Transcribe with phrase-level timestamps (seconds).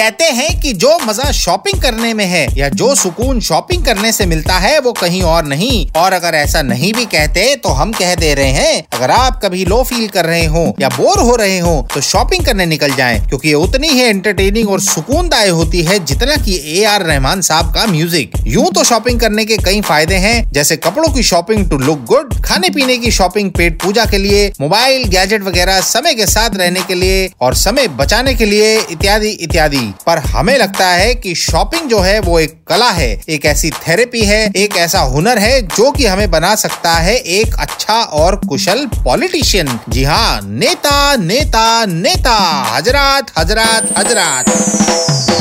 [0.00, 4.26] कहते हैं कि जो मज़ा शॉपिंग करने में है या जो सुकून शॉपिंग करने से
[4.26, 8.14] मिलता है, वो कहीं और नहीं। और अगर ऐसा नहीं भी कहते तो हम कह
[8.14, 11.58] दे रहे हैं, अगर आप कभी लो फील कर रहे हो या बोर हो रहे
[11.58, 15.98] हो तो शॉपिंग करने निकल जाए, क्यूँकी उतनी ही एंटरटेनिंग और सुकून सुकूनदाय होती है
[16.04, 20.14] जितना की ए आर रहमान साहब का म्यूज़िक यूँ तो शॉपिंग करने के कई फ़ायदे
[20.16, 24.18] हैं, जैसे कपड़ों की शॉपिंग टू लुक गुड खाने पीने की शॉपिंग, पेट पूजा के
[24.18, 28.76] लिए, मोबाइल गैजेट वगैरह, समय के साथ रहने के लिए और समय बचाने के लिए,
[28.80, 33.46] इत्यादि इत्यादि। पर हमें लगता है कि शॉपिंग जो है वो एक कला है, एक
[33.46, 38.02] ऐसी थेरेपी है, एक ऐसा हुनर है जो कि हमें बना सकता है एक अच्छा
[38.02, 42.38] और कुशल पॉलिटिशियन। जी हाँ नेता नेता नेता।
[42.76, 45.39] हजरात हजरात हजरात।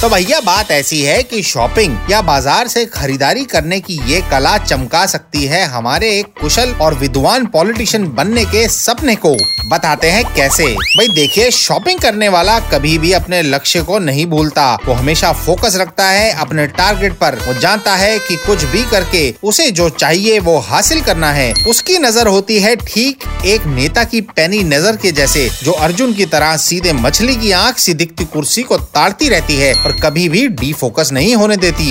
[0.00, 4.56] तो भैया, बात ऐसी है कि शॉपिंग या बाज़ार से खरीदारी करने की ये कला
[4.58, 9.36] चमका सकती है हमारे एक कुशल और विद्वान पॉलिटिशियन बनने के सपने को।
[9.70, 14.72] बताते हैं कैसे। भाई, देखिए, शॉपिंग करने वाला कभी भी अपने लक्ष्य को नहीं भूलता।
[14.86, 19.22] वो हमेशा फोकस रखता है अपने टारगेट पर। वो जानता है कि कुछ भी करके
[19.42, 24.20] उसे जो चाहिए वो हासिल करना है। उसकी नज़र होती है ठीक एक नेता की
[24.22, 28.62] पैनी नज़र के जैसे, जो अर्जुन की तरह सीधे मछली की आँख सी दिखती कुर्सी
[28.62, 31.88] को ताड़ती रहती है। और कभी भी डी फोकस नहीं होने देती।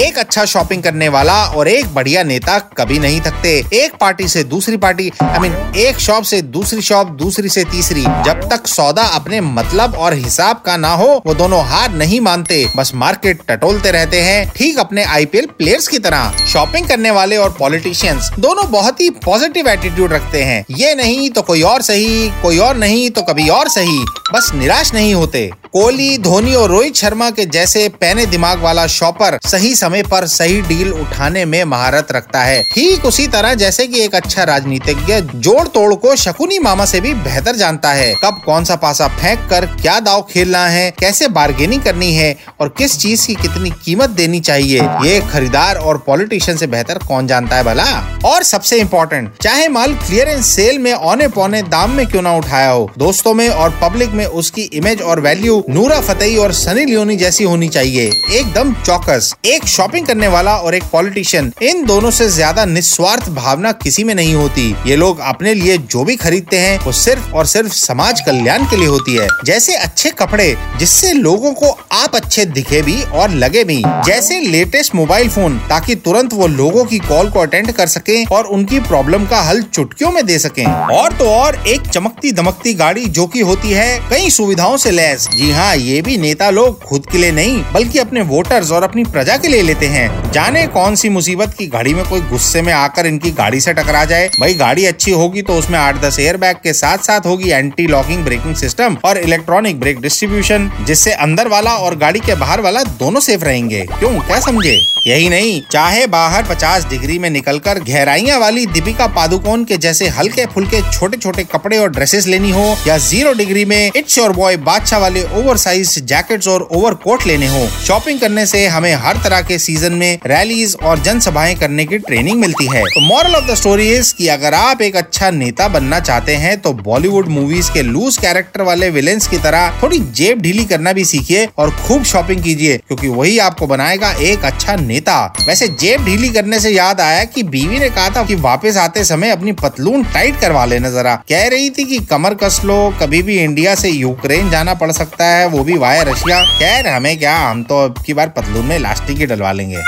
[0.00, 4.44] एक अच्छा शॉपिंग करने वाला और एक बढ़िया नेता कभी नहीं थकते। एक पार्टी से
[4.44, 9.02] दूसरी पार्टी आई मीन एक शॉप से दूसरी शॉप दूसरी से तीसरी। जब तक सौदा
[9.12, 13.90] अपने मतलब और हिसाब का ना हो, वो दोनों हार नहीं मानते। बस मार्केट टटोलते
[13.90, 19.00] रहते हैं, ठीक अपने आईपीएल प्लेयर्स की तरह। शॉपिंग करने वाले और पॉलिटिशियंस दोनों बहुत
[19.00, 23.22] ही पॉजिटिव एटीट्यूड रखते हैं। ये नहीं तो कोई और सही, कोई और नहीं तो
[23.22, 28.26] कभी और सही। बस निराश नहीं होते। कोहली, धोनी और रोहित शर्मा के जैसे पैने
[28.26, 33.26] दिमाग वाला शॉपर सही समय पर सही डील उठाने में महारत रखता है। ठीक उसी
[33.28, 37.92] तरह जैसे कि एक अच्छा राजनीतिज्ञ जोड़ तोड़ को शकुनी मामा से भी बेहतर जानता
[37.92, 42.36] है। कब कौन सा पासा फेंक कर क्या दाव खेलना है, कैसे बार्गेनिंग करनी है
[42.60, 47.26] और किस चीज़ की कितनी कीमत देनी चाहिए, ये खरीदार और पॉलिटिशियन से बेहतर कौन
[47.26, 47.84] जानता है भला?
[48.24, 52.70] और सबसे इम्पोर्टेंट चाहे माल क्लियरेंस सेल में औने पौने दाम में क्यों ना उठाया
[52.70, 57.16] हो। दोस्तों में और पब्लिक में उसकी इमेज और वैल्यू नूरा फतेही और सनी लियोनी
[57.16, 62.28] जैसी होनी चाहिए। एकदम चौकस, एक शॉपिंग करने वाला और एक पॉलिटिशियन इन दोनों से
[62.28, 66.78] ज़्यादा निस्वार्थ भावना किसी में नहीं होती। ये लोग अपने लिए जो भी खरीदते हैं,
[66.78, 71.52] वो सिर्फ़ और सिर्फ़ समाज कल्याण के लिए होती है। जैसे अच्छे कपड़े, जिससे लोगों
[71.52, 76.46] को आप अच्छे दिखे भी और लगे भी। जैसे लेटेस्ट मोबाइल फ़ोन ताकि तुरंत वो
[76.46, 80.38] लोगों की कॉल को अटेंड कर सके और उनकी प्रॉब्लम का हल चुटकियों में दे
[80.38, 80.64] सके।
[80.94, 85.28] और तो और एक चमकती दमकती गाड़ी जो की होती है, कई सुविधाओं से लैस।
[85.28, 89.04] जी हाँ ये भी नेता लोग खुद के लिए नहीं, बल्कि अपने वोटर्स और अपनी
[89.04, 92.72] प्रजा के लिए लेते हैं। जाने कौन सी मुसीबत की घड़ी में कोई गुस्से में
[92.72, 96.36] आकर इनकी गाड़ी से टकरा जाए। भाई, गाड़ी अच्छी होगी तो उसमें आठ दस एयर
[96.36, 101.48] बैग के साथ साथ होगी एंटी लॉकिंग ब्रेकिंग सिस्टम और इलेक्ट्रॉनिक ब्रेक डिस्ट्रीब्यूशन जिससे अंदर
[101.48, 104.10] वाला और गाड़ी के बाहर वाला दोनों सेफ़ रहेंगे। क्यों?
[104.20, 104.76] क्या समझे?
[105.06, 110.44] यही नहीं, चाहे बाहर 50 डिग्री में निकलकर गहराइयाँ वाली दीपिका पादुकोण के जैसे हल्के
[110.46, 114.56] फुल्के छोटे छोटे कपड़े और ड्रेसेस लेनी हो, या ज़ीरो डिग्री में इट्स योर बॉय
[114.58, 119.16] बादशाह वाले ओवर साइज़ जैकेट और ओवर कोट लेने हो शॉपिंग करने से हमें हर
[119.24, 123.50] तरह के सीज़न में रैलीज और जनसभाएँ करने की ट्रेनिंग मिलती है। तो moral of
[123.50, 127.72] the story is कि अगर आप एक अच्छा नेता बनना चाहते हैं तो बॉलीवुड मूवीज़
[127.72, 132.04] के लूज कैरेक्टर वाले विलेंस की तरह थोड़ी जेब ढीली करना भी सीखिए और खूब
[132.04, 135.16] शॉपिंग कीजिए, क्योंकि वही आपको बनाएगा एक अच्छा नेता।
[135.46, 139.04] वैसे जेब ढीली करने से याद आया कि बीवी ने कहा था कि वापस आते
[139.04, 143.22] समय अपनी पतलून टाइट करवा लेना जरा। कह रही थी कि कमर कस लो, कभी
[143.22, 147.36] भी इंडिया से यूक्रेन जाना पड़ सकता है, वो भी वाया रशिया। खैर हमें क्या,
[147.38, 149.78] हम तो अब की बार पतलून में इलास्टिक ही डलवा लेंगे।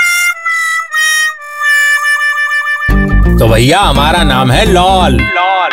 [3.39, 5.71] तो भैया, हमारा नाम है लॉल लॉल।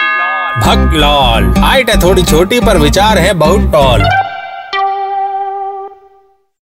[0.61, 4.09] भक्त लॉल। हाइट है थोड़ी छोटी, पर विचार है बहुत टॉल।